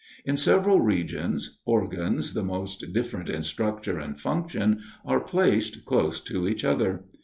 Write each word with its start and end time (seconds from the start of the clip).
In 0.25 0.35
several 0.35 0.81
regions, 0.81 1.59
organs 1.63 2.33
the 2.33 2.41
most 2.43 2.91
different 2.91 3.29
in 3.29 3.43
structure 3.43 3.99
and 3.99 4.17
function 4.19 4.81
are 5.05 5.19
placed 5.19 5.85
close 5.85 6.19
to 6.21 6.47
each 6.47 6.65
other. 6.65 7.03